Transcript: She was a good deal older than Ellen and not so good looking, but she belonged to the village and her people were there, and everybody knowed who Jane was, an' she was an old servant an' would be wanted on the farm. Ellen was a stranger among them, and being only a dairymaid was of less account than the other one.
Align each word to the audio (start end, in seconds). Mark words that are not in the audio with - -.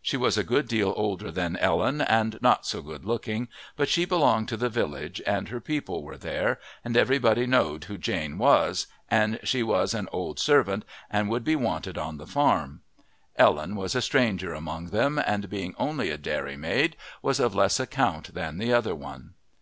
She 0.00 0.16
was 0.16 0.38
a 0.38 0.44
good 0.44 0.66
deal 0.66 0.94
older 0.96 1.30
than 1.30 1.58
Ellen 1.58 2.00
and 2.00 2.38
not 2.40 2.64
so 2.64 2.80
good 2.80 3.04
looking, 3.04 3.48
but 3.76 3.86
she 3.86 4.06
belonged 4.06 4.48
to 4.48 4.56
the 4.56 4.70
village 4.70 5.20
and 5.26 5.48
her 5.50 5.60
people 5.60 6.02
were 6.02 6.16
there, 6.16 6.58
and 6.82 6.96
everybody 6.96 7.46
knowed 7.46 7.84
who 7.84 7.98
Jane 7.98 8.38
was, 8.38 8.86
an' 9.10 9.38
she 9.42 9.62
was 9.62 9.92
an 9.92 10.08
old 10.10 10.38
servant 10.38 10.86
an' 11.10 11.28
would 11.28 11.44
be 11.44 11.54
wanted 11.54 11.98
on 11.98 12.16
the 12.16 12.26
farm. 12.26 12.80
Ellen 13.36 13.76
was 13.76 13.94
a 13.94 14.00
stranger 14.00 14.54
among 14.54 14.86
them, 14.86 15.18
and 15.18 15.50
being 15.50 15.74
only 15.76 16.08
a 16.08 16.16
dairymaid 16.16 16.96
was 17.20 17.38
of 17.38 17.54
less 17.54 17.78
account 17.78 18.32
than 18.32 18.56
the 18.56 18.72
other 18.72 18.94
one. 18.94 19.34